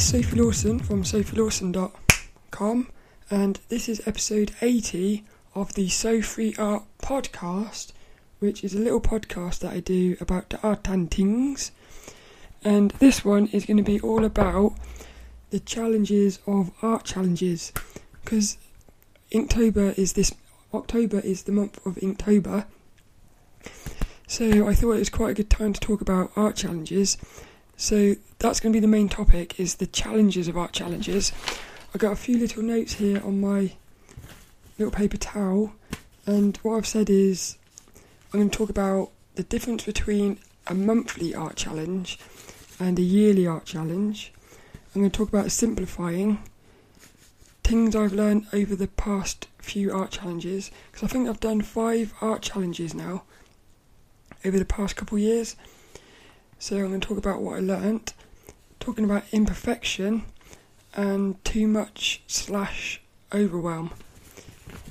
[0.00, 2.88] is Sophie Lawson from sophielawson.com,
[3.30, 7.92] and this is episode 80 of the So Free Art podcast,
[8.38, 11.70] which is a little podcast that I do about the art and things.
[12.64, 14.74] And this one is going to be all about
[15.50, 17.70] the challenges of art challenges,
[18.24, 18.56] because
[19.30, 20.32] Inktober is this
[20.72, 22.64] October is the month of Inktober.
[24.26, 27.18] So I thought it was quite a good time to talk about art challenges.
[27.80, 31.32] So that's going to be the main topic is the challenges of art challenges.
[31.94, 33.72] I got a few little notes here on my
[34.78, 35.72] little paper towel
[36.26, 37.56] and what I've said is
[38.34, 42.18] I'm going to talk about the difference between a monthly art challenge
[42.78, 44.30] and a yearly art challenge.
[44.94, 46.42] I'm going to talk about simplifying
[47.64, 52.12] things I've learned over the past few art challenges because I think I've done five
[52.20, 53.22] art challenges now
[54.44, 55.56] over the past couple years
[56.60, 58.12] so I'm going to talk about what I learnt,
[58.78, 60.24] talking about imperfection
[60.94, 63.00] and too much slash
[63.34, 63.92] overwhelm.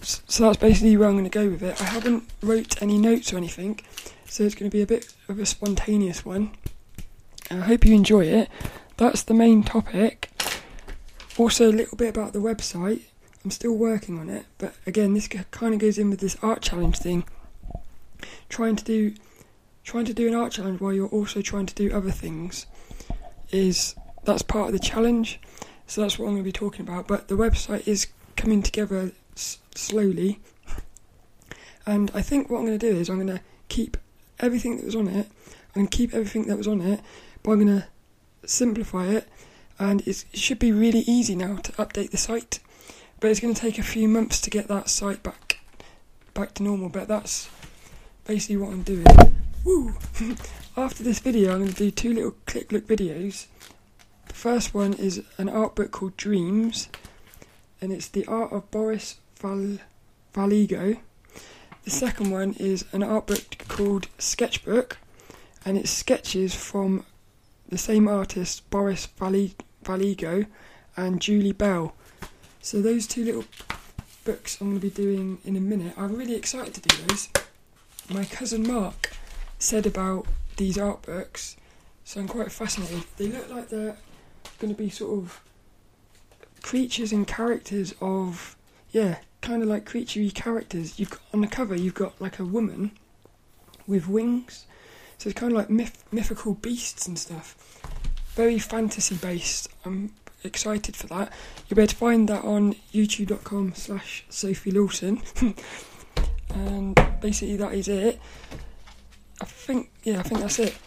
[0.01, 1.79] So that's basically where I'm going to go with it.
[1.79, 3.79] I haven't wrote any notes or anything,
[4.25, 6.51] so it's going to be a bit of a spontaneous one.
[7.51, 8.49] I hope you enjoy it.
[8.97, 10.31] That's the main topic.
[11.37, 13.03] Also, a little bit about the website.
[13.45, 16.61] I'm still working on it, but again, this kind of goes in with this art
[16.61, 17.25] challenge thing.
[18.49, 19.13] Trying to do
[19.89, 22.67] trying to do an art challenge while you're also trying to do other things
[23.49, 25.39] is that's part of the challenge.
[25.87, 27.07] So that's what I'm going to be talking about.
[27.07, 30.39] But the website is coming together s- slowly,
[31.87, 33.97] and I think what I'm going to do is I'm going to keep
[34.39, 35.25] everything that was on it.
[35.73, 36.99] To keep everything that was on it,
[37.41, 37.87] but I'm going to
[38.47, 39.27] simplify it,
[39.79, 42.59] and it should be really easy now to update the site.
[43.19, 45.61] But it's going to take a few months to get that site back
[46.35, 46.89] back to normal.
[46.89, 47.49] But that's
[48.25, 49.38] basically what I'm doing.
[49.65, 49.93] Woo!
[50.77, 53.47] After this video, I'm going to do two little click look videos.
[54.27, 56.87] The first one is an art book called Dreams,
[57.81, 59.79] and it's the art of Boris Val-
[60.33, 60.97] Vallejo.
[61.83, 64.97] The second one is an art book called Sketchbook,
[65.65, 67.05] and it's sketches from
[67.67, 70.45] the same artist, Boris Valle- Vallejo,
[70.95, 71.93] and Julie Bell.
[72.61, 73.45] So those two little
[74.23, 75.93] books I'm going to be doing in a minute.
[75.97, 77.27] I'm really excited to do those.
[78.09, 79.11] My cousin Mark
[79.59, 80.25] said about
[80.57, 81.55] these art books,
[82.03, 83.03] so I'm quite fascinated.
[83.17, 83.97] They look like they're
[84.59, 85.41] going to be sort of
[86.61, 88.55] creatures and characters of,
[88.91, 90.99] yeah, kind of like creaturey characters.
[90.99, 92.91] You've got, on the cover, you've got like a woman
[93.85, 94.65] with wings,
[95.17, 97.55] so it's kind of like myth, mythical beasts and stuff.
[98.35, 99.69] Very fantasy based.
[99.85, 101.31] I'm excited for that.
[101.67, 105.21] You'll be able to find that on youtube.com slash Sophie Lawson.
[106.53, 108.19] and basically that is it.
[109.41, 110.77] I think, yeah, I think that's it.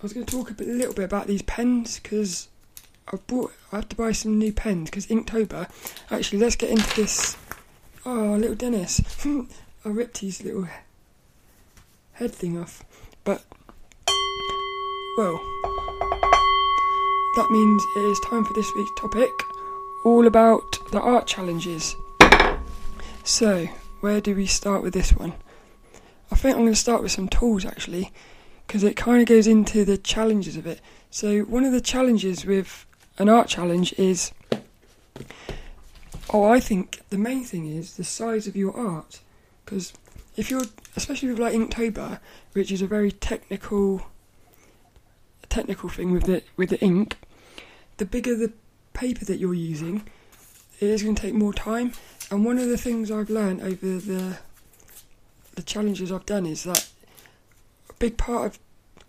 [0.00, 2.48] I was going to talk a, bit, little bit about these pens because
[3.12, 5.68] I bought, I have to buy some new pens because Inktober.
[6.10, 7.36] Actually, let's get into this.
[8.06, 9.00] Oh, little Dennis.
[9.84, 10.68] I ripped his little
[12.12, 12.84] head thing off.
[13.24, 13.44] But,
[15.18, 15.36] well,
[17.36, 19.30] that means it is time for this week's topic
[20.04, 21.96] all about the art challenges.
[23.22, 23.68] So,
[24.00, 25.34] where do we start with this one?
[26.30, 28.12] I think I'm going to start with some tools actually,
[28.66, 30.80] because it kind of goes into the challenges of it.
[31.10, 32.86] So, one of the challenges with
[33.18, 34.32] an art challenge is,
[36.32, 39.20] oh, I think the main thing is the size of your art,
[39.64, 39.92] because
[40.36, 40.64] if you're,
[40.96, 42.20] especially with like Inktober,
[42.52, 44.06] which is a very technical,
[45.48, 47.16] technical thing with the with the ink,
[47.96, 48.52] the bigger the
[48.92, 50.08] paper that you're using,
[50.78, 51.92] it is going to take more time.
[52.30, 54.38] And one of the things I've learned over the
[55.60, 56.88] the challenges I've done is that
[57.90, 58.58] a big part of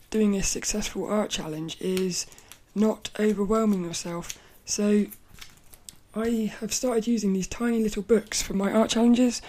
[0.09, 2.25] doing a successful art challenge is
[2.75, 4.37] not overwhelming yourself.
[4.65, 5.05] So
[6.13, 9.41] I have started using these tiny little books for my art challenges.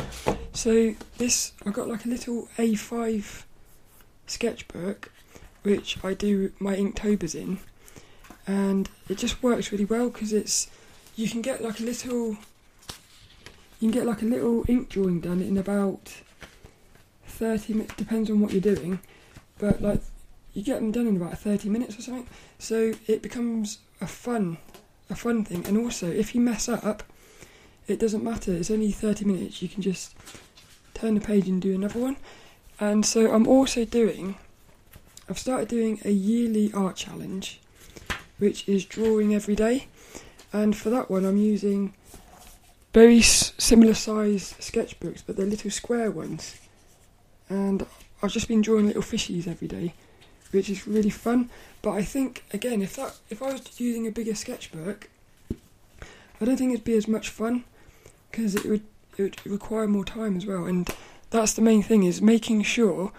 [0.52, 3.42] So this I've got like a little A5
[4.28, 5.10] sketchbook
[5.64, 7.58] which I do my Inktobers in
[8.46, 10.70] and it just works really well because it's
[11.16, 12.36] you can get like a little
[13.80, 16.22] you can get like a little ink drawing done in about
[17.42, 19.00] 30 minutes, depends on what you're doing,
[19.58, 20.00] but like
[20.54, 22.28] you get them done in about 30 minutes or something.
[22.60, 24.58] So it becomes a fun,
[25.10, 25.66] a fun thing.
[25.66, 27.02] And also, if you mess up,
[27.88, 28.52] it doesn't matter.
[28.52, 29.60] It's only 30 minutes.
[29.60, 30.14] You can just
[30.94, 32.16] turn the page and do another one.
[32.78, 34.36] And so I'm also doing,
[35.28, 37.60] I've started doing a yearly art challenge,
[38.38, 39.88] which is drawing every day.
[40.52, 41.92] And for that one, I'm using
[42.94, 46.61] very similar size sketchbooks, but they're little square ones
[47.48, 47.86] and
[48.22, 49.94] I've just been drawing little fishies every day,
[50.50, 51.50] which is really fun.
[51.82, 55.08] But I think again, if that if I was using a bigger sketchbook,
[56.40, 57.64] I don't think it'd be as much fun
[58.30, 58.82] because it would
[59.16, 60.64] it would require more time as well.
[60.64, 60.88] And
[61.30, 63.12] that's the main thing is making sure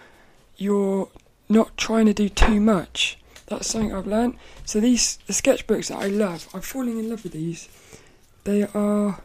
[0.57, 1.09] you're
[1.49, 3.17] not trying to do too much.
[3.47, 4.37] That's something I've learned.
[4.65, 7.67] So these the sketchbooks that I love, I'm falling in love with these.
[8.45, 9.19] They are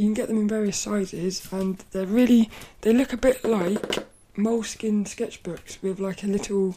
[0.00, 2.48] you can get them in various sizes and they're really
[2.80, 3.98] they look a bit like
[4.34, 6.76] Moleskine sketchbooks with like a little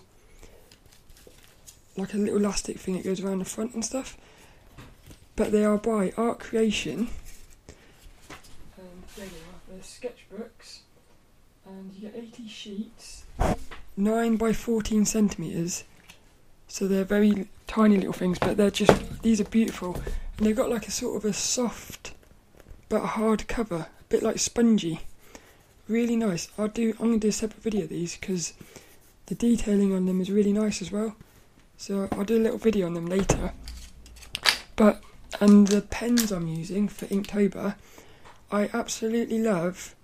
[1.96, 4.18] like a little elastic thing that goes around the front and stuff.
[5.38, 7.08] But they are by Art Creation.
[8.78, 9.62] And there they are.
[9.70, 10.80] They're sketchbooks.
[11.66, 13.24] And you get 80 sheets,
[13.96, 15.86] 9 by 14 centimetres.
[16.68, 19.96] So they're very tiny little things, but they're just, these are beautiful.
[20.38, 22.14] And they've got like a sort of a soft
[22.94, 25.00] but hard cover, a bit like spongy.
[25.88, 26.48] Really nice.
[26.60, 28.54] I'll do, I'm to do a separate video of these because
[29.25, 31.16] the detailing on them is really nice as well.
[31.75, 33.51] So I'll do a little video on them later.
[34.75, 35.01] But
[35.42, 37.78] and the pens I'm using for Inktober,
[38.51, 39.96] I absolutely love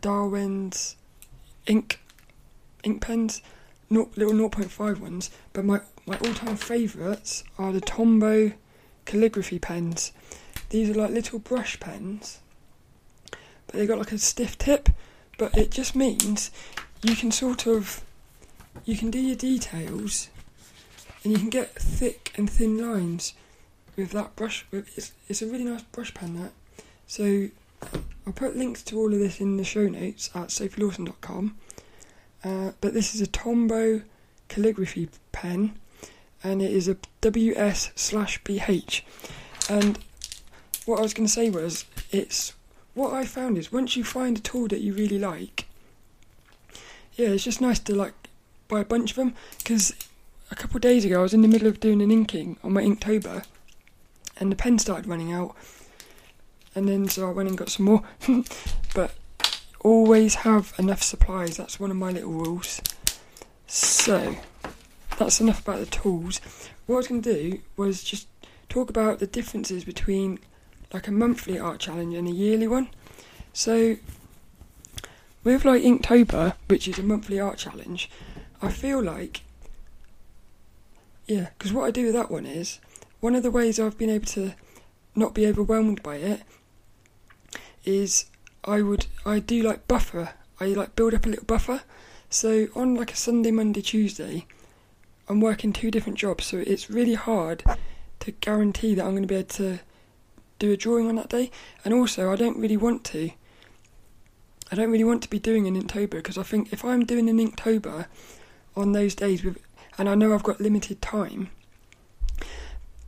[0.00, 0.96] Derwent's
[1.68, 2.00] ink
[2.82, 3.40] ink pens,
[3.88, 5.30] not, little 0.5 ones.
[5.52, 8.54] But my my all-time favourites are the Tombow
[9.04, 10.10] calligraphy pens.
[10.72, 12.40] These are like little brush pens,
[13.30, 14.88] but they've got like a stiff tip.
[15.36, 16.50] But it just means
[17.02, 18.02] you can sort of
[18.86, 20.30] you can do your details
[21.22, 23.34] and you can get thick and thin lines
[23.96, 24.64] with that brush.
[24.72, 26.52] It's, it's a really nice brush pen that.
[27.06, 27.48] So
[28.26, 31.58] I'll put links to all of this in the show notes at sophielawson.com.
[32.42, 34.04] Uh, but this is a Tombow
[34.48, 35.74] calligraphy pen,
[36.42, 39.02] and it is a WS slash BH.
[39.68, 39.98] And
[40.86, 42.54] what I was going to say was, it's
[42.94, 45.66] what I found is once you find a tool that you really like,
[47.14, 48.14] yeah, it's just nice to like
[48.68, 49.94] buy a bunch of them because
[50.50, 52.72] a couple of days ago I was in the middle of doing an inking on
[52.72, 53.44] my Inktober
[54.38, 55.54] and the pen started running out.
[56.74, 58.02] And then so I went and got some more.
[58.94, 59.14] But
[59.80, 61.56] always have enough supplies.
[61.56, 62.82] That's one of my little rules.
[63.66, 64.36] So
[65.18, 66.40] that's enough about the tools.
[66.86, 68.26] What I was going to do was just
[68.68, 70.40] talk about the differences between
[70.92, 72.88] like a monthly art challenge and a yearly one
[73.52, 73.96] so
[75.44, 78.10] with like Inktober which is a monthly art challenge
[78.60, 79.42] I feel like
[81.26, 82.78] yeah, because what I do with that one is
[83.20, 84.52] one of the ways I've been able to
[85.14, 86.42] not be overwhelmed by it
[87.84, 88.26] is
[88.64, 90.34] I would I do like buffer.
[90.60, 91.82] I like build up a little buffer.
[92.28, 94.46] So on like a Sunday, Monday, Tuesday,
[95.28, 97.62] I'm working two different jobs, so it's really hard
[98.20, 99.80] to guarantee that I'm going to be able to
[100.62, 101.50] do a drawing on that day.
[101.84, 103.30] And also, I don't really want to.
[104.70, 107.28] I don't really want to be doing an Inktober because I think if I'm doing
[107.28, 108.06] an Inktober
[108.76, 109.58] on those days with
[109.98, 111.50] and I know I've got limited time,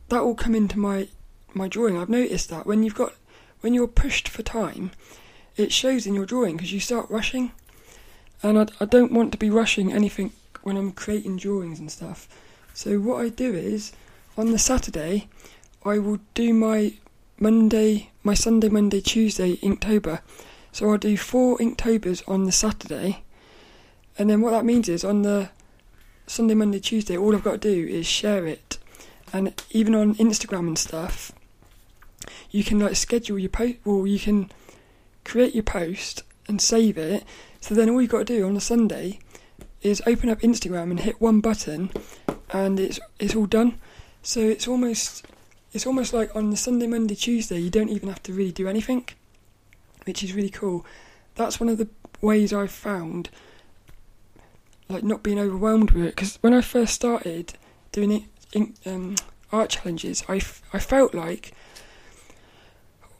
[0.09, 1.07] that will come into my
[1.53, 1.97] my drawing.
[1.97, 3.13] I've noticed that when you've got
[3.61, 4.91] when you're pushed for time,
[5.55, 7.53] it shows in your drawing because you start rushing,
[8.43, 12.27] and I, I don't want to be rushing anything when I'm creating drawings and stuff.
[12.73, 13.93] So what I do is
[14.37, 15.29] on the Saturday,
[15.83, 16.93] I will do my
[17.39, 20.21] Monday, my Sunday, Monday, Tuesday Inktober.
[20.71, 23.23] So I'll do four Inktobers on the Saturday,
[24.17, 25.49] and then what that means is on the
[26.27, 28.77] Sunday, Monday, Tuesday, all I've got to do is share it.
[29.33, 31.31] And even on Instagram and stuff,
[32.51, 34.51] you can like schedule your post, or you can
[35.23, 37.23] create your post and save it.
[37.59, 39.19] So then all you've got to do on a Sunday
[39.81, 41.91] is open up Instagram and hit one button,
[42.51, 43.79] and it's it's all done.
[44.23, 45.25] So it's almost
[45.75, 48.69] it's almost like on the Sunday, Monday, Tuesday, you don't even have to really do
[48.69, 49.09] anything,
[50.05, 50.85] which is really cool.
[51.35, 51.89] That's one of the
[52.21, 53.29] ways I've found
[54.87, 57.55] like not being overwhelmed with it because when I first started
[57.91, 59.15] doing it in, um,
[59.51, 61.51] art challenges, I, f- I felt like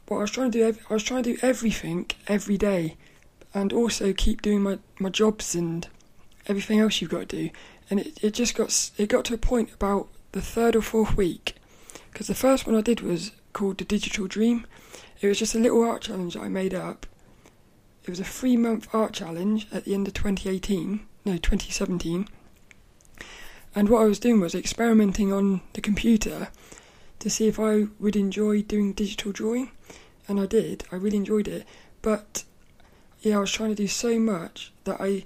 [0.08, 0.64] what I was trying to do.
[0.64, 2.96] Ev- I was trying to do everything every day,
[3.52, 5.86] and also keep doing my, my jobs and
[6.46, 7.50] everything else you've got to do.
[7.90, 11.18] And it, it just got it got to a point about the third or fourth
[11.18, 11.56] week
[12.16, 14.66] because the first one I did was called the Digital Dream.
[15.20, 17.04] It was just a little art challenge that I made up.
[18.04, 22.26] It was a three month art challenge at the end of 2018 no 2017
[23.74, 26.48] and what I was doing was experimenting on the computer
[27.18, 29.72] to see if I would enjoy doing digital drawing
[30.26, 31.66] and I did I really enjoyed it
[32.00, 32.44] but
[33.20, 35.24] yeah I was trying to do so much that I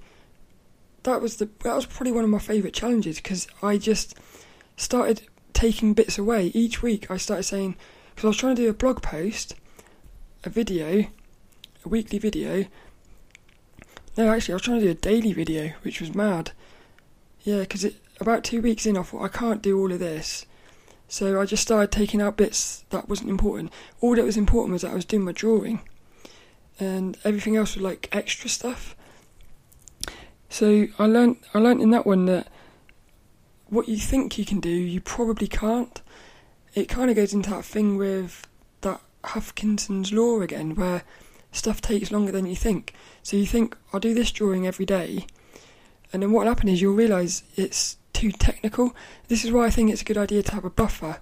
[1.03, 4.19] that was the that was probably one of my favorite challenges because I just
[4.75, 5.21] started
[5.61, 7.75] taking bits away each week I started saying
[8.09, 9.55] because I was trying to do a blog post
[10.43, 11.07] a video
[11.85, 12.65] a weekly video
[14.17, 16.51] no, actually, I was trying to do a daily video, which was mad.
[17.43, 17.85] Yeah, because
[18.19, 20.45] about two weeks in, I thought I can't do all of this.
[21.07, 23.71] So I just started taking out bits that wasn't important.
[23.99, 25.81] All that was important was that I was doing my drawing,
[26.79, 28.95] and everything else was like extra stuff.
[30.49, 32.47] So I learned I learned in that one that
[33.71, 36.01] what you think you can do, you probably can't.
[36.75, 38.45] It kind of goes into that thing with
[38.81, 41.03] that Hutchinson's law again, where
[41.51, 42.93] stuff takes longer than you think.
[43.23, 45.25] So you think I'll do this drawing every day,
[46.11, 48.93] and then what will happen is you'll realise it's too technical.
[49.29, 51.21] This is why I think it's a good idea to have a buffer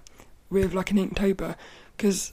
[0.50, 1.54] with like an Inktober,
[1.96, 2.32] because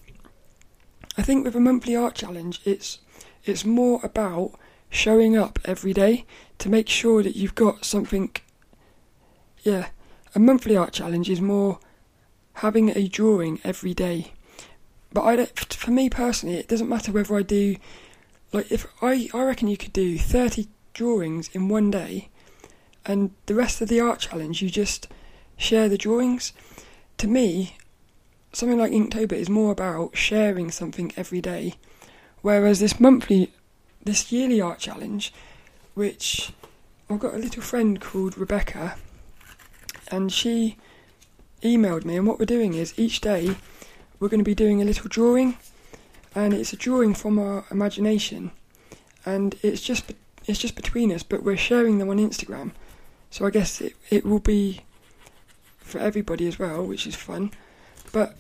[1.16, 3.00] I think with a monthly art challenge, it's
[3.46, 4.54] it's more about
[4.90, 6.26] showing up every day
[6.58, 8.32] to make sure that you've got something.
[9.62, 9.90] Yeah,
[10.38, 11.80] a monthly art challenge is more
[12.54, 14.34] having a drawing every day.
[15.12, 17.76] But I don't, for me personally, it doesn't matter whether I do,
[18.54, 22.30] like if I I reckon you could do thirty drawings in one day,
[23.04, 25.08] and the rest of the art challenge you just
[25.58, 26.54] share the drawings.
[27.18, 27.76] To me,
[28.54, 31.74] something like Inktober is more about sharing something every day,
[32.44, 33.54] whereas this monthly,
[34.04, 35.34] this yearly art challenge,
[35.96, 36.52] which
[37.10, 38.98] I've got a little friend called Rebecca,
[40.12, 40.78] and she
[41.62, 43.56] emailed me, and what we're doing is each day
[44.20, 45.58] we're going to be doing a little drawing,
[46.36, 48.52] and it's a drawing from our imagination,
[49.26, 50.14] and it's just
[50.46, 52.72] it's just between us, but we're sharing them on Instagram.
[53.30, 54.82] So I guess it, it will be
[55.78, 57.52] for everybody as well, which is fun.
[58.14, 58.38] But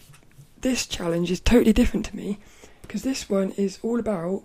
[0.61, 2.39] this challenge is totally different to me
[2.81, 4.43] because this one is all about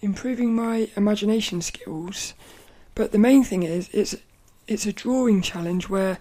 [0.00, 2.34] improving my imagination skills.
[2.94, 4.16] But the main thing is it's
[4.66, 6.18] it's a drawing challenge where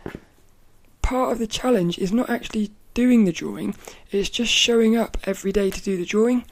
[1.09, 3.73] part of the challenge is not actually doing the drawing,
[4.11, 6.45] it's just showing up every day to do the drawing.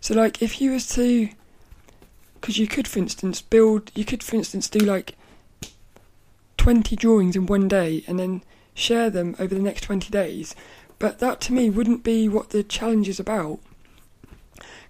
[0.00, 1.28] So like if you was to
[2.34, 5.14] because you could for instance build you could for instance do like
[6.56, 8.42] 20 drawings in one day and then
[8.74, 10.56] share them over the next 20 days.
[10.98, 13.60] But that to me wouldn't be what the challenge is about.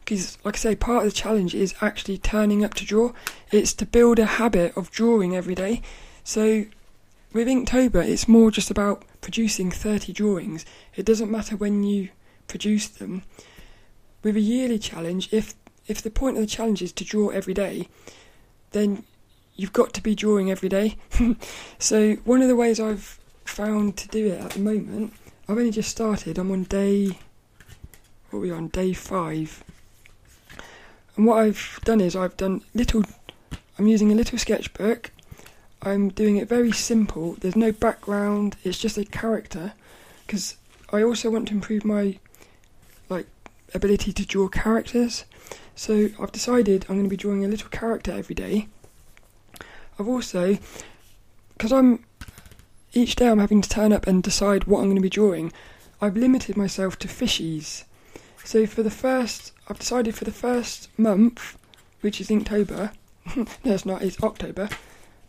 [0.01, 3.13] Because, like I say, part of the challenge is actually turning up to draw.
[3.51, 5.83] It's to build a habit of drawing every day.
[6.23, 6.67] So,
[7.35, 10.65] with Inktober, it's more just about producing 30 drawings.
[10.95, 12.11] It doesn't matter when you
[12.47, 13.25] produce them.
[14.23, 15.55] With a yearly challenge, if
[15.87, 17.89] if the point of the challenge is to draw every day,
[18.71, 19.05] then
[19.55, 20.97] you've got to be drawing every day.
[21.79, 25.13] so one of the ways I've found to do it at the moment,
[25.47, 26.39] I've only just started.
[26.39, 27.19] I'm on day,
[28.31, 28.69] what are we on?
[28.69, 29.63] Day five.
[31.17, 33.05] And what I've done is I've done little.
[33.79, 35.11] I'm using a little sketchbook.
[35.85, 37.37] I'm doing it very simple.
[37.41, 38.57] There's no background.
[38.65, 39.73] It's just a character,
[40.27, 40.57] because
[40.93, 42.19] I also want to improve my
[43.09, 43.27] like
[43.75, 45.25] ability to draw characters.
[45.77, 48.69] So I've decided I'm going to be drawing a little character every day
[49.99, 50.59] I've also,
[51.57, 52.05] because I'm
[52.93, 55.53] each day I'm having to turn up and decide what I'm going to be drawing.
[56.01, 57.85] I've limited myself to fishies.
[58.45, 61.57] So for the first, I've decided for the first month,
[62.01, 62.93] which is Inktober.
[63.37, 64.03] no, it's not.
[64.03, 64.69] It's October.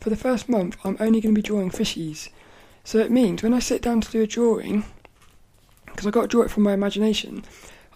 [0.05, 2.29] For the first month, I'm only going to be drawing fishies.
[2.83, 4.85] So it means when I sit down to do a drawing,
[5.87, 7.43] because I've got to draw it from my imagination,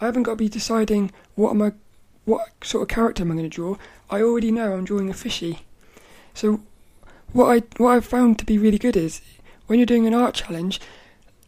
[0.01, 1.74] I haven't got to be deciding what am I,
[2.25, 3.78] what sort of character am I going to draw.
[4.10, 5.60] I already know I'm drawing a fishy.
[6.34, 6.62] So
[7.32, 9.22] what I what I've found to be really good is
[9.68, 10.82] when you're doing an art challenge,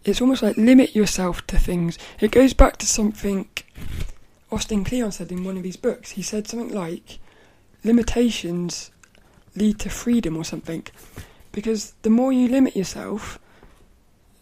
[0.06, 1.98] it's almost like limit yourself to things.
[2.20, 3.50] It goes back to something
[4.51, 6.12] Austin Kleon said in one of his books.
[6.12, 7.18] He said something like
[7.84, 8.91] limitations
[9.55, 10.86] lead to freedom or something.
[11.51, 13.39] Because the more you limit yourself,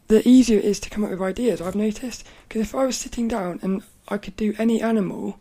[0.08, 2.26] the easier it is to come up with ideas, I've noticed.
[2.48, 5.38] Because if I was sitting down and I could do any animal,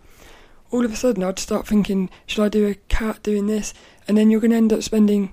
[0.70, 3.74] all of a sudden I'd start thinking, should I do a cat doing this?
[4.06, 5.32] And then you're going to end up spending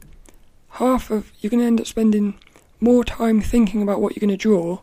[0.71, 2.37] half of, you're going to end up spending
[2.79, 4.79] more time thinking about what you're going to draw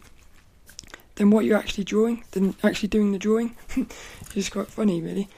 [1.17, 3.55] than what you're actually drawing, than actually doing the drawing.
[4.35, 5.29] it's quite funny, really.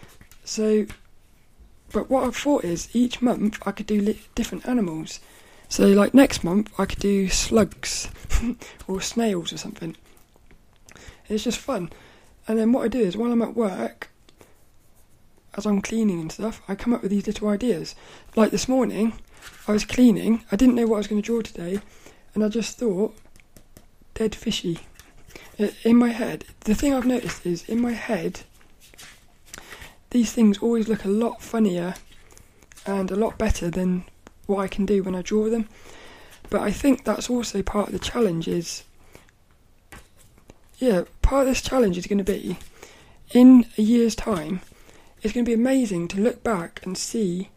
[0.44, 0.86] So,
[1.94, 5.20] but what I've thought is each month I could do li- different animals.
[5.68, 8.10] So, like next month, I could do slugs
[8.88, 9.96] or snails or something.
[11.28, 11.90] It's just fun.
[12.48, 14.10] And then what I do is while I'm at work,
[15.56, 17.94] as I'm cleaning and stuff, I come up with these little ideas.
[18.34, 19.12] Like this morning,
[19.68, 21.80] I was cleaning, I didn't know what I was going to draw today,
[22.34, 23.16] and I just thought,
[24.14, 24.80] dead fishy.
[25.84, 28.40] In my head, the thing I've noticed is in my head,
[30.14, 31.94] these things always look a lot funnier
[32.86, 34.04] and a lot better than
[34.46, 35.68] what I can do when I draw them.
[36.48, 38.84] But I think that's also part of the challenge is
[40.78, 42.58] yeah, part of this challenge is going to be
[43.32, 44.60] in a year's time
[45.24, 47.48] it's going to be amazing to look back and see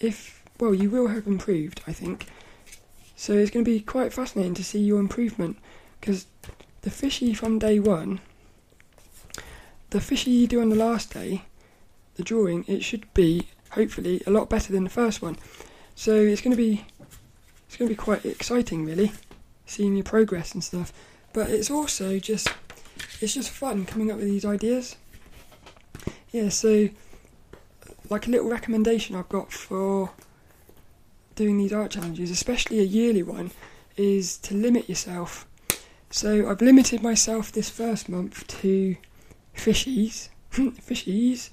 [0.00, 2.26] if, well, you will have improved, I think.
[3.14, 5.58] So it's going to be quite fascinating to see your improvement
[6.00, 6.26] because
[6.80, 8.20] the fishy from day one,
[9.90, 11.42] the fishy you do on the last day,
[12.18, 15.38] the drawing, it should be hopefully a lot better than the first one.
[15.94, 16.84] So it's going to be
[17.66, 19.12] it's going to be quite exciting, really,
[19.64, 20.92] seeing your progress and stuff.
[21.32, 22.48] But it's also just
[23.20, 24.96] it's just fun coming up with these ideas.
[26.30, 26.90] Yeah, so
[28.10, 30.10] like a little recommendation I've got for
[31.34, 33.52] doing these art challenges, especially a yearly one,
[33.96, 35.46] is to limit yourself.
[36.10, 38.96] So I've limited myself this first month to
[39.54, 41.50] fishies, fishies.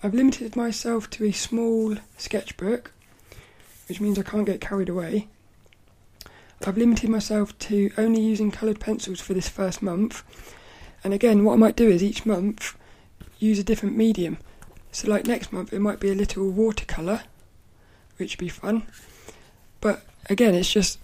[0.00, 2.92] I've limited myself to a small sketchbook,
[3.88, 5.26] which means I can't get carried away.
[6.64, 10.22] I've limited myself to only using coloured pencils for this first month.
[11.02, 12.76] And again, what I might do is each month
[13.40, 14.38] use a different medium.
[14.92, 17.22] So, like next month, it might be a little watercolour,
[18.18, 18.86] which would be fun.
[19.80, 20.98] But again, it's just,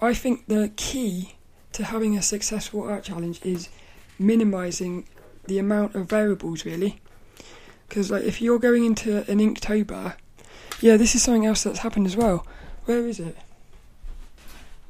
[0.00, 1.34] I think the key
[1.72, 3.68] to having a successful art challenge is
[4.18, 5.06] minimising
[5.46, 7.00] the amount of variables, really.
[7.88, 10.16] Because, like, if you're going into an Inktober,
[10.80, 12.46] yeah, this is something else that's happened as well.
[12.84, 13.36] Where is it?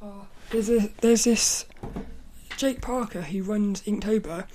[0.01, 1.65] Oh, there's a there's this
[2.57, 4.45] Jake Parker who runs Inktober.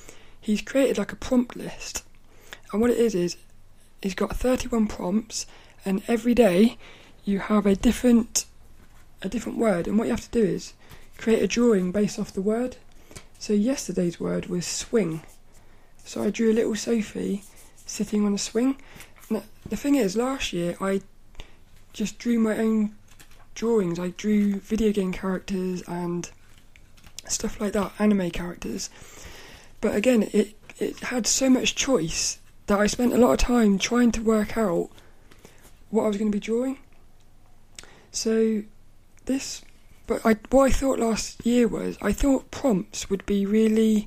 [0.41, 2.05] He's created like a prompt list,
[2.73, 3.37] and what it is is
[4.03, 5.47] he's got 31 prompts,
[5.85, 6.77] and every day
[7.25, 8.45] you have a different
[9.23, 10.75] a different word, and what you have to do is
[11.17, 12.77] create a drawing based off the word.
[13.39, 15.23] So yesterday's word was swing.
[16.05, 17.45] So I drew a little Sophie
[17.93, 18.77] sitting on a swing.
[19.29, 21.03] The thing is, last year I
[21.93, 22.95] just drew my own
[23.55, 23.99] drawings.
[23.99, 26.31] I drew video game characters and
[27.29, 28.91] stuff like that, anime characters.
[29.81, 33.79] But again, it it had so much choice that I spent a lot of time
[33.79, 34.89] trying to work out
[35.91, 36.79] what I was going to be drawing.
[38.11, 38.63] So
[39.27, 39.63] this,
[40.07, 44.07] but I what I thought last year was I thought prompts would be really.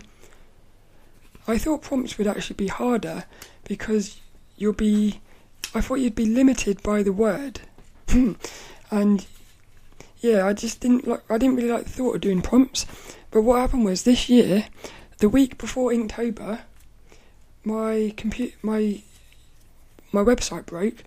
[1.47, 3.25] I thought prompts would actually be harder
[3.65, 4.19] because
[4.57, 5.19] you'll be.
[5.73, 7.61] I thought you'd be limited by the word,
[8.91, 9.25] and
[10.19, 11.21] yeah, I just didn't like.
[11.29, 12.85] I didn't really like the thought of doing prompts.
[13.31, 14.67] But what happened was this year,
[15.17, 16.61] the week before Inktober,
[17.63, 19.01] my computer, my
[20.11, 21.03] my website broke.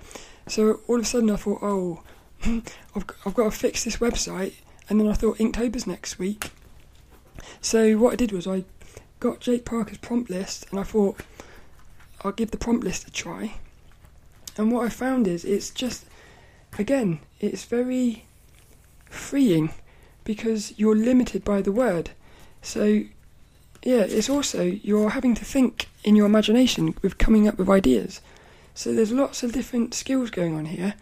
[0.47, 2.03] So all of a sudden I thought, oh,
[2.45, 4.55] I've I've got to fix this website.
[4.89, 6.51] And then I thought Inktober's next week.
[7.61, 8.65] So what I did was I
[9.21, 11.21] got Jake Parker's prompt list, and I thought
[12.23, 13.55] I'll give the prompt list a try.
[14.57, 16.05] And what I found is it's just,
[16.79, 18.25] again, it's very
[19.07, 19.71] freeing
[20.25, 22.11] because you're limited by the word.
[22.61, 23.05] So,
[23.83, 28.21] yeah, it's also you're having to think in your imagination with coming up with ideas.
[28.75, 30.95] So there's lots of different skills going on here.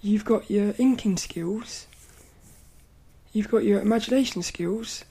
[0.00, 1.86] You've got your inking skills.
[3.32, 5.04] You've got your imagination skills.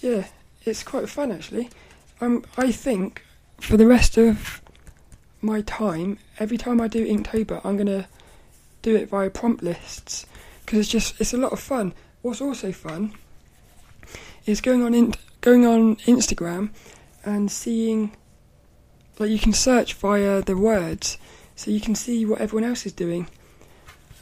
[0.00, 0.26] Yeah,
[0.64, 1.70] it's quite fun actually.
[2.20, 3.24] Um, I think
[3.60, 4.60] for the rest of
[5.40, 8.08] my time, every time I do Inktober, I'm gonna
[8.82, 10.26] do it via prompt lists
[10.64, 11.92] because it's just it's a lot of fun.
[12.22, 13.14] What's also fun
[14.46, 16.70] is going on in, going on Instagram
[17.24, 18.16] and seeing
[19.18, 21.18] like you can search via the words,
[21.54, 23.28] so you can see what everyone else is doing.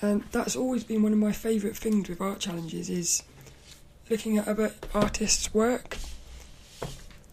[0.01, 3.23] And that's always been one of my favourite things with art challenges is
[4.11, 5.97] looking at other artists' work,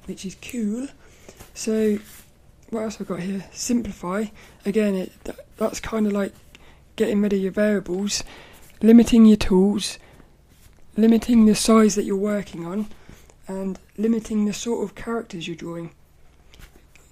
[0.05, 0.87] which is cool.
[1.53, 1.99] So,
[2.71, 3.45] what else I've got here?
[3.51, 4.25] Simplify.
[4.65, 6.33] Again, it that, that's kind of like
[6.95, 8.23] getting rid of your variables
[8.81, 9.99] limiting your tools,
[10.97, 12.87] limiting the size that you're working on,
[13.47, 15.91] and limiting the sort of characters you're drawing.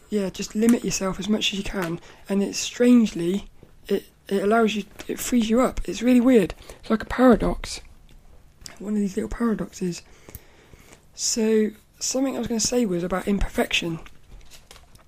[0.10, 3.48] Yeah, just limit yourself as much as you can, and it's strangely,
[3.88, 5.82] it, it allows you, it frees you up.
[5.86, 6.56] It's really weird.
[6.80, 7.82] It's like a paradox.
[8.80, 10.02] One of these little paradoxes.
[11.14, 14.00] So, something I was going to say was about imperfection.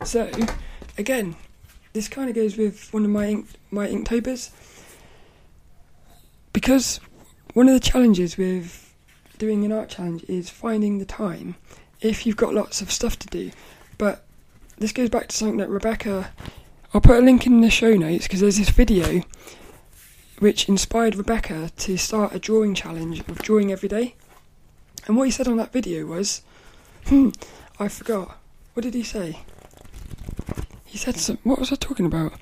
[0.04, 0.30] So,
[0.98, 1.36] again,
[1.94, 4.52] this kind of goes with one of my ink, my Inktober's
[6.54, 7.00] because
[7.54, 8.94] one of the challenges with
[9.38, 11.56] doing an art challenge is finding the time
[12.00, 13.52] if you've got lots of stuff to do.
[13.98, 14.24] But
[14.78, 16.32] this goes back to something that Rebecca.
[16.94, 19.24] I'll put a link in the show notes because there's this video
[20.40, 24.16] which inspired Rebecca to start a drawing challenge of drawing every day.
[25.08, 26.42] And what he said on that video was,
[27.06, 27.30] hmm,
[27.80, 28.38] I forgot.
[28.74, 29.40] What did he say?
[30.91, 31.39] He said some.
[31.43, 32.34] What was I talking about?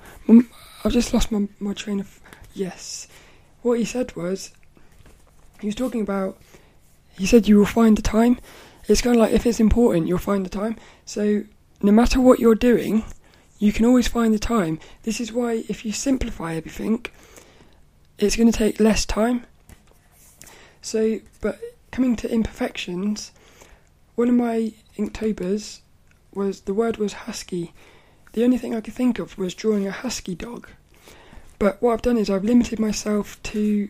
[0.84, 2.20] I've just lost my, my train of.
[2.52, 3.06] Yes
[3.62, 4.52] what he said was
[5.60, 6.38] he was talking about
[7.18, 8.38] he said you will find the time
[8.88, 11.42] it's kind of like if it's important you'll find the time so
[11.82, 13.04] no matter what you're doing
[13.58, 17.04] you can always find the time this is why if you simplify everything
[18.18, 19.44] it's going to take less time
[20.82, 21.58] So, but
[21.90, 23.32] coming to imperfections,
[24.14, 25.80] one of my Inktobers
[26.32, 27.72] was the word was husky.
[28.32, 30.68] The only thing I could think of was drawing a husky dog.
[31.58, 33.88] But what I've done is I've limited myself to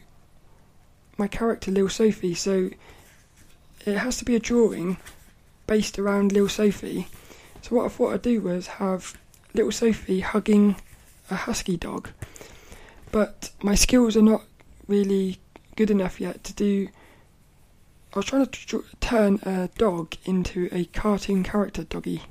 [1.19, 2.71] my character Lil Sophie, so
[3.87, 4.97] it has to be a drawing
[5.67, 7.07] based around Lil Sophie.
[7.63, 9.17] So what I thought I'd do was have
[9.55, 10.77] little Sophie hugging
[11.31, 12.09] a husky dog.
[13.13, 14.45] But my skills are not
[14.89, 15.39] really
[15.77, 16.89] good enough yet to do.
[18.15, 22.23] I was trying to turn a dog into a cartoon character doggy,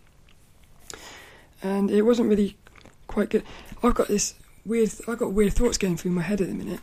[1.61, 2.57] and it wasn't really
[3.07, 3.43] quite good.
[3.83, 4.91] I've got this weird.
[5.07, 6.79] I've got weird thoughts going through my head at the minute.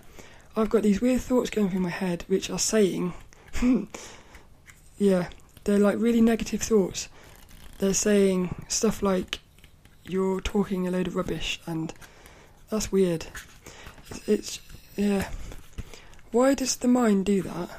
[0.57, 3.13] I've got these weird thoughts going through my head which are saying,
[4.99, 5.29] yeah,
[5.65, 7.09] they're like really negative thoughts.
[7.79, 9.41] They're saying stuff like,
[10.05, 11.93] "You're talking a load of rubbish," and
[12.71, 13.27] that's weird.
[14.09, 14.61] It's, it's
[14.97, 15.29] yeah.
[16.33, 17.71] Why does the mind do that?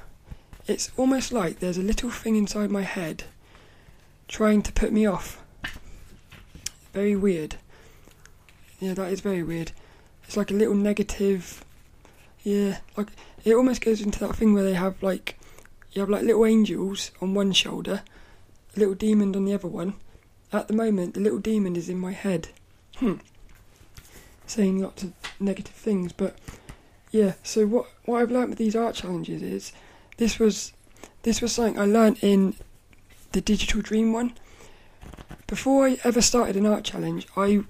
[0.68, 3.24] It's almost like there's a little thing inside my head
[4.28, 5.42] trying to put me off.
[6.98, 7.58] Very weird.
[8.80, 9.72] Yeah, that is very weird.
[10.24, 11.64] It's like a little negative.
[12.42, 13.10] Yeah, like
[13.46, 15.38] it almost goes into that thing where they have like
[15.92, 18.02] you have like little angels on one shoulder,
[18.76, 19.94] a little demon on the other one.
[20.52, 22.50] At the moment, the little demon is in my head.
[22.96, 23.18] Hmm.
[24.48, 26.36] Saying lots of negative things, but
[27.12, 27.34] yeah.
[27.44, 29.72] So what what I've learnt with these art challenges is
[30.18, 30.74] this was
[31.22, 32.56] this was something I learnt in
[33.34, 34.34] the digital dream one.
[35.48, 37.64] Before I ever started an art challenge, I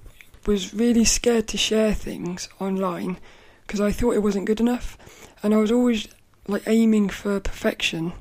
[0.45, 3.17] was really scared to share things online
[3.65, 4.97] because I thought it wasn't good enough,
[5.43, 6.07] and I was always
[6.47, 8.13] like aiming for perfection,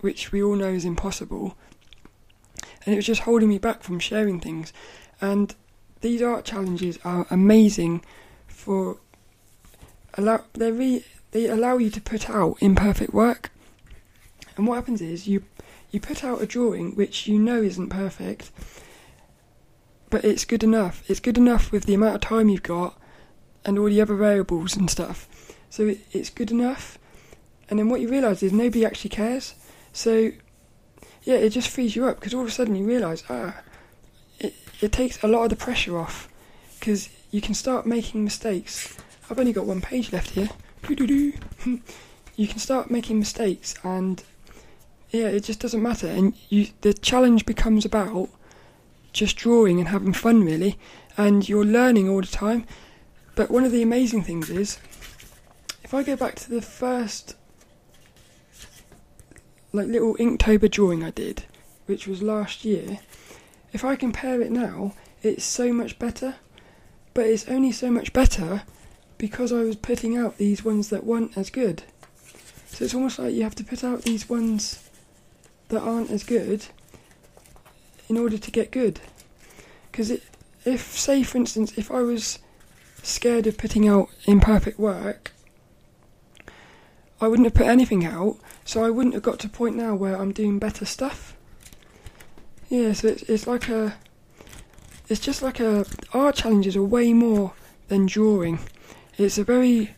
[0.00, 1.56] which we all know is impossible.
[2.84, 4.72] And it was just holding me back from sharing things.
[5.20, 5.54] And
[6.00, 8.04] these art challenges are amazing
[8.48, 8.98] for
[10.14, 13.50] allow they re, they allow you to put out imperfect work.
[14.56, 15.44] And what happens is you
[15.92, 18.50] you put out a drawing which you know isn't perfect,
[20.10, 21.08] but it's good enough.
[21.08, 22.98] It's good enough with the amount of time you've got
[23.64, 25.28] and all the other variables and stuff.
[25.70, 26.98] So it's good enough.
[27.68, 29.54] And then what you realise is nobody actually cares.
[29.92, 30.32] So
[31.22, 33.60] yeah, it just frees you up because all of a sudden you realise ah,
[34.40, 36.28] it it takes a lot of the pressure off
[36.78, 38.96] because you can start making mistakes.
[39.30, 40.50] I've only got one page left here.
[42.34, 44.24] You can start making mistakes and
[45.12, 46.08] yeah, it just doesn't matter.
[46.08, 48.30] And you, the challenge becomes about
[49.12, 50.78] just drawing and having fun, really.
[51.16, 52.66] And you're learning all the time.
[53.34, 54.78] But one of the amazing things is,
[55.84, 57.36] if I go back to the first,
[59.72, 61.44] like little Inktober drawing I did,
[61.86, 62.98] which was last year,
[63.72, 66.36] if I compare it now, it's so much better.
[67.12, 68.62] But it's only so much better
[69.18, 71.82] because I was putting out these ones that weren't as good.
[72.68, 74.88] So it's almost like you have to put out these ones
[75.72, 76.66] that aren't as good
[78.08, 79.00] in order to get good.
[79.90, 80.10] Because
[80.64, 82.38] if, say, for instance, if I was
[83.02, 85.32] scared of putting out imperfect work,
[87.20, 89.94] I wouldn't have put anything out, so I wouldn't have got to a point now
[89.94, 91.36] where I'm doing better stuff.
[92.68, 93.94] Yeah, so it's, it's like a.
[95.08, 95.84] It's just like a.
[96.12, 97.52] Art challenges are way more
[97.88, 98.58] than drawing.
[99.18, 99.94] It's a very.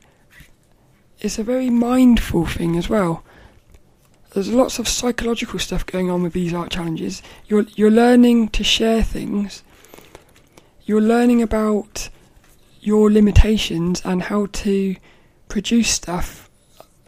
[1.21, 3.25] It's a very mindful thing as well.
[4.35, 7.23] There's lots of psychological stuff going on with these art challenges.
[7.47, 9.63] You're you're learning to share things.
[10.85, 12.11] You're learning about
[12.81, 14.97] your limitations and how to
[15.49, 16.51] produce stuff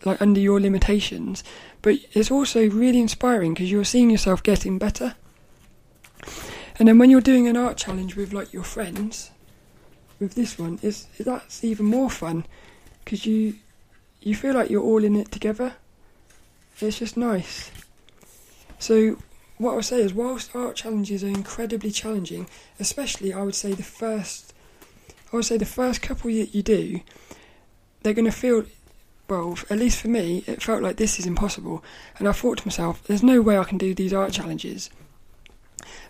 [0.05, 1.43] like under your limitations.
[1.83, 5.17] But it's also really inspiring because you're seeing yourself getting better.
[6.79, 9.33] And then when you're doing an art challenge with like your friends,
[10.21, 12.47] with this one, is that's even more fun
[13.05, 13.57] because you
[14.21, 15.75] you feel like you're all in it together.
[16.81, 17.71] It's just nice.
[18.79, 19.17] So
[19.57, 22.47] what I would say is, whilst art challenges are incredibly challenging,
[22.79, 24.53] especially I would say the first,
[25.33, 27.01] I would say the first couple that you do,
[28.03, 28.67] they're going to feel,
[29.29, 31.83] well, at least for me, it felt like this is impossible,
[32.19, 34.91] and I thought to myself, there's no way I can do these art challenges.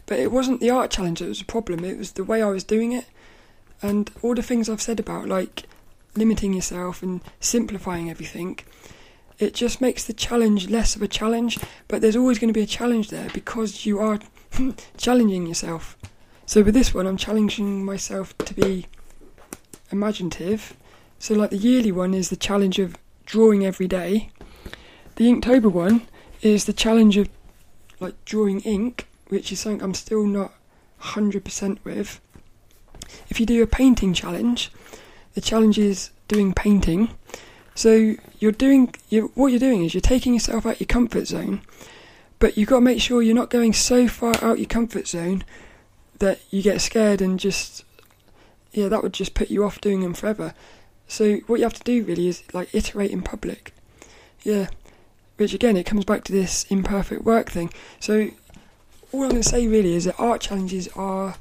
[0.07, 2.47] But it wasn't the art challenge that was the problem; it was the way I
[2.51, 3.07] was doing it,
[3.83, 5.65] and all the things I've said about like
[6.17, 8.59] limiting yourself and simplifying everything
[9.39, 12.63] it just makes the challenge less of a challenge, but there's always going to be
[12.63, 14.19] a challenge there because you are
[14.97, 15.97] challenging yourself.
[16.47, 18.87] So with this one, I'm challenging myself to be
[19.91, 20.77] imaginative.
[21.19, 24.31] So like the yearly one is the challenge of drawing every day.
[25.17, 26.07] The Inktober one
[26.43, 27.29] is the challenge of
[28.01, 30.53] like drawing ink, which is something I'm still not
[31.03, 32.21] 100% with.
[33.29, 34.71] If you do a painting challenge,
[35.35, 37.11] the challenge is doing painting.
[37.77, 41.27] So you're doing you what you're doing is you're taking yourself out of your comfort
[41.27, 41.61] zone,
[42.39, 45.45] but you've got to make sure you're not going so far out your comfort zone
[46.19, 47.85] that you get scared and just
[48.73, 50.55] yeah that would just put you off doing them forever.
[51.07, 53.75] So what you have to do really is like iterate in public.
[54.43, 54.69] Yeah,
[55.37, 57.71] which again it comes back to this imperfect work thing.
[58.01, 58.31] So
[59.13, 61.37] all I'm going to say really is that art challenges are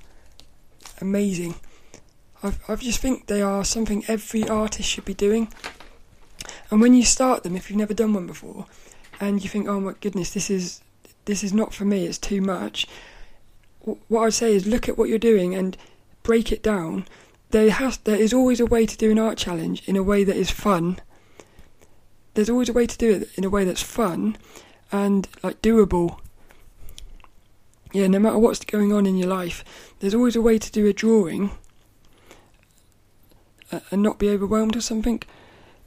[1.00, 1.56] amazing.
[2.44, 5.48] I I just think they are something every artist should be doing.
[6.72, 8.66] And when you start them, if you've never done one before,
[9.20, 10.82] and you think, "Oh my goodness, this is
[11.26, 12.06] this is not for me.
[12.06, 12.88] It's too much,"
[14.08, 15.78] what I'd say is look at what you're doing and
[16.24, 17.06] break it down.
[17.52, 20.24] There has there is always a way to do an art challenge in a way
[20.24, 21.00] that is fun.
[22.34, 24.38] There's always a way to do it in a way that's fun
[24.92, 26.20] and like doable.
[27.94, 29.64] Yeah, no matter what's going on in your life,
[30.00, 31.52] there's always a way to do a drawing
[33.72, 35.22] uh, and not be overwhelmed or something.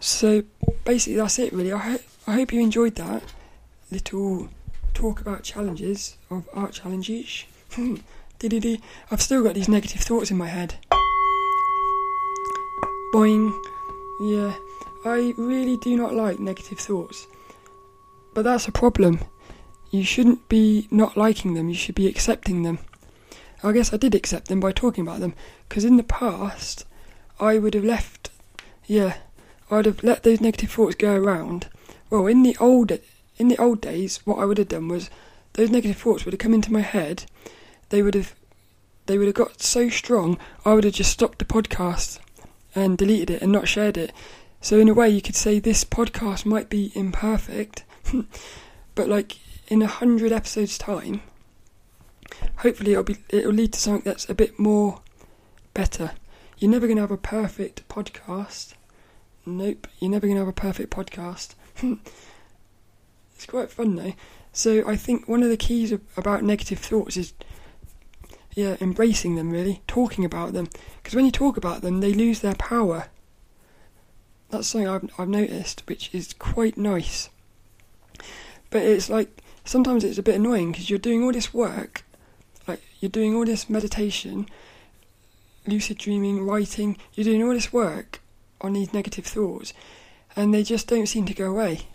[0.00, 0.44] So
[0.84, 1.52] basically, that's it.
[1.52, 3.22] Really, I hope I hope you enjoyed that
[3.90, 4.48] little
[4.94, 7.44] talk about challenges of art challenges.
[8.40, 10.76] I've still got these negative thoughts in my head.
[13.12, 13.52] Boing.
[14.20, 14.54] Yeah,
[15.04, 17.26] I really do not like negative thoughts.
[18.34, 19.20] But that's a problem.
[19.90, 22.78] You shouldn't be not liking them, you should be accepting them.
[23.62, 25.34] I guess I did accept them by talking about them,
[25.68, 26.84] because in the past,
[27.40, 28.30] I would have left,
[28.86, 29.16] yeah,
[29.70, 31.68] I'd have let those negative thoughts go around.
[32.10, 32.92] Well, in the old
[33.36, 35.10] in the old days, what I would have done was
[35.54, 37.24] those negative thoughts would have come into my head.
[37.90, 38.34] They would have
[39.06, 40.38] they would have got so strong.
[40.64, 42.18] I would have just stopped the podcast
[42.74, 44.12] and deleted it and not shared it.
[44.60, 47.84] So in a way, you could say this podcast might be imperfect,
[48.94, 51.22] but like in a hundred episodes time,
[52.56, 55.00] hopefully it'll be it'll lead to something that's a bit more
[55.74, 56.12] better.
[56.58, 58.74] You're never going to have a perfect podcast,
[59.56, 61.54] Nope, you're never going to have a perfect podcast.
[63.34, 64.12] it's quite fun though.
[64.52, 67.32] So I think one of the keys about negative thoughts is,
[68.54, 70.68] yeah, embracing them really, talking about them.
[70.96, 73.06] Because when you talk about them, they lose their power.
[74.50, 77.30] That's something I've, I've noticed, which is quite nice.
[78.70, 82.04] But it's like, sometimes it's a bit annoying because you're doing all this work,
[82.66, 84.46] like you're doing all this meditation,
[85.66, 88.20] lucid dreaming, writing, you're doing all this work,
[88.60, 89.72] on these negative thoughts,
[90.36, 91.88] and they just don't seem to go away.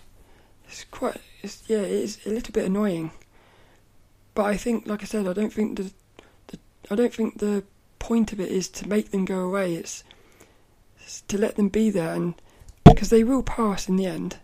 [0.67, 3.11] It's quite, it's, yeah, it's a little bit annoying.
[4.33, 5.91] But I think, like I said, I don't think the,
[6.47, 7.63] the I don't think the
[7.99, 9.75] point of it is to make them go away.
[9.75, 10.03] It's,
[10.99, 12.33] it's to let them be there, and
[12.83, 14.37] because they will pass in the end.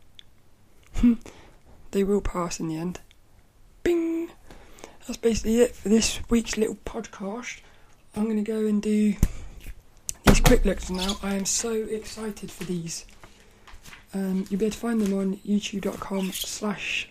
[1.91, 2.99] they will pass in the end.
[3.83, 4.29] Bing.
[5.07, 7.61] That's basically it for this week's little podcast.
[8.15, 9.15] I'm going to go and do
[10.25, 11.17] these quick looks now.
[11.23, 13.05] I am so excited for these.
[14.13, 17.09] Um, you'll be able to find them on youtube.com slash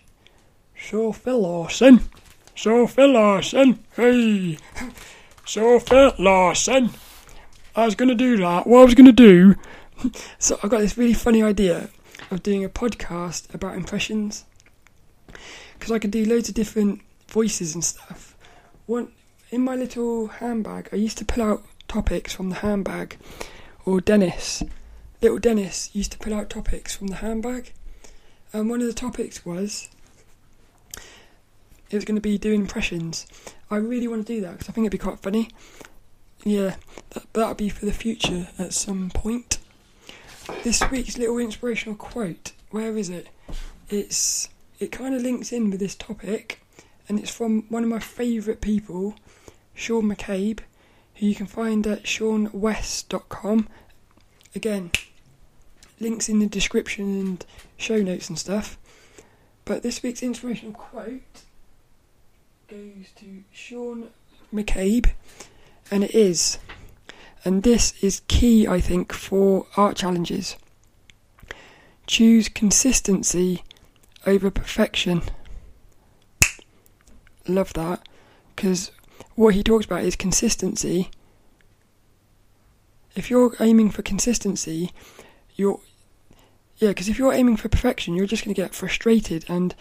[0.75, 1.99] Phil Lawson.
[2.55, 3.79] Phil Lawson.
[3.95, 4.57] Hey.
[5.45, 6.89] Phil Lawson.
[7.75, 8.67] I was going to do that.
[8.67, 9.55] What I was going to do...
[10.39, 11.89] so I got this really funny idea
[12.31, 14.45] of doing a podcast about impressions.
[15.73, 18.35] Because I could do loads of different voices and stuff.
[18.85, 19.11] One
[19.51, 23.17] In my little handbag, I used to pull out topics from the handbag.
[23.85, 24.63] Or Dennis,
[25.21, 27.73] little Dennis used to pull out topics from the handbag.
[28.53, 29.89] And one of the topics was
[31.89, 33.27] it was going to be doing impressions.
[33.69, 35.49] I really want to do that because I think it'd be quite funny.
[36.43, 36.75] Yeah,
[37.11, 39.59] that, that'll be for the future at some point.
[40.63, 43.27] This week's little inspirational quote, where is it?
[43.89, 44.49] It's
[44.79, 46.61] it kind of links in with this topic,
[47.07, 49.15] and it's from one of my favourite people,
[49.73, 50.59] Sean McCabe,
[51.19, 53.67] who you can find at seanwes.com.
[54.55, 54.91] Again,
[55.99, 57.45] links in the description and
[57.77, 58.77] show notes and stuff.
[59.65, 61.21] But this week's inspirational quote
[62.67, 64.09] goes to Sean
[64.53, 65.11] McCabe,
[65.91, 66.57] and it is,
[67.43, 70.55] and this is key, I think, for art challenges.
[72.07, 73.63] Choose consistency
[74.25, 75.21] over perfection.
[77.47, 78.07] Love that,
[78.55, 78.91] because
[79.39, 81.09] what he talks about is consistency.
[83.15, 84.91] If you're aiming for consistency,
[85.55, 85.79] you're
[86.75, 89.75] yeah, because if you're aiming for perfection, you're just going to get frustrated and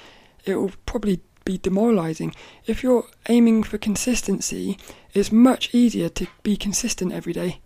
[0.45, 2.37] it will probably be demoralizing.
[2.67, 4.79] If you're aiming for consistency,
[5.13, 7.61] it's much easier to be consistent every day.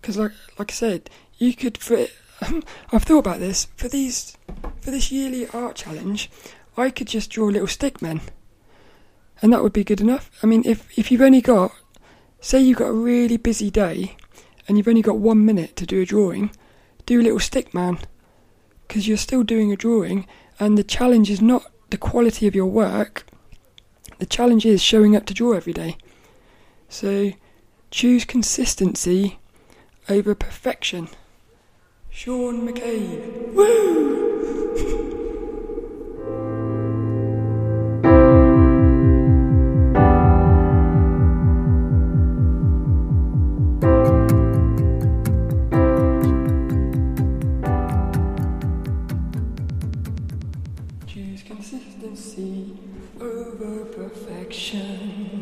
[0.00, 2.06] Because, like like I said, you could for
[2.92, 4.36] I've thought about this for these
[4.80, 6.28] for this yearly art challenge.
[6.76, 8.22] I could just draw little stick men
[9.42, 10.30] and that would be good enough.
[10.42, 11.72] I mean, if if you've only got,
[12.40, 14.16] say, you've got a really busy day,
[14.66, 16.50] and you've only got one minute to do a drawing,
[17.06, 17.98] do a little stick man,
[18.86, 20.26] because you're still doing a drawing,
[20.58, 23.26] and the challenge is not the quality of your work.
[24.18, 25.96] The challenge is showing up to draw every day.
[26.88, 27.32] So
[27.90, 29.38] choose consistency
[30.08, 31.08] over perfection.
[32.10, 33.54] Sean McCabe.
[33.54, 34.19] Woo!
[53.20, 55.39] Over perfection.